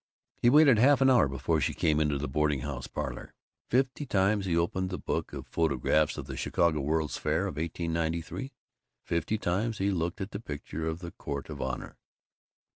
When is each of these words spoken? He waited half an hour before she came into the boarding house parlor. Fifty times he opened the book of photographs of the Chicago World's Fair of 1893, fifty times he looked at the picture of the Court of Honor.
He 0.41 0.49
waited 0.49 0.79
half 0.79 0.99
an 1.01 1.11
hour 1.11 1.27
before 1.27 1.61
she 1.61 1.75
came 1.75 1.99
into 1.99 2.17
the 2.17 2.27
boarding 2.27 2.61
house 2.61 2.87
parlor. 2.87 3.35
Fifty 3.69 4.07
times 4.07 4.47
he 4.47 4.57
opened 4.57 4.89
the 4.89 4.97
book 4.97 5.31
of 5.31 5.45
photographs 5.45 6.17
of 6.17 6.25
the 6.25 6.35
Chicago 6.35 6.81
World's 6.81 7.17
Fair 7.19 7.41
of 7.45 7.57
1893, 7.57 8.51
fifty 9.03 9.37
times 9.37 9.77
he 9.77 9.91
looked 9.91 10.19
at 10.19 10.31
the 10.31 10.39
picture 10.39 10.87
of 10.87 11.01
the 11.01 11.11
Court 11.11 11.51
of 11.51 11.61
Honor. 11.61 11.97